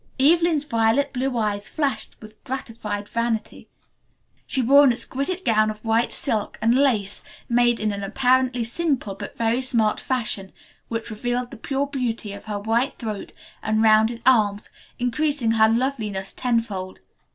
Evelyn's 0.19 0.65
violet 0.65 1.13
blue 1.13 1.37
eyes 1.37 1.67
flashed 1.69 2.19
with 2.21 2.43
gratified 2.43 3.07
vanity. 3.07 3.69
She 4.47 4.59
wore 4.63 4.83
an 4.83 4.91
exquisite 4.91 5.45
gown 5.45 5.69
of 5.69 5.77
white 5.85 6.11
silk 6.11 6.57
and 6.59 6.73
lace 6.73 7.21
made 7.47 7.79
in 7.79 7.91
an 7.91 8.01
apparently 8.03 8.63
simple 8.63 9.13
but 9.13 9.37
very 9.37 9.61
smart 9.61 9.99
fashion, 9.99 10.53
which 10.87 11.11
revealed 11.11 11.51
the 11.51 11.55
pure 11.57 11.85
beauty 11.85 12.33
of 12.33 12.45
her 12.45 12.57
white 12.57 12.93
throat 12.95 13.31
and 13.61 13.83
rounded 13.83 14.23
arms, 14.25 14.71
increasing 14.97 15.51
her 15.51 15.69
loveliness 15.69 16.33
tenfold. 16.33 17.01